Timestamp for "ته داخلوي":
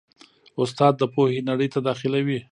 1.73-2.37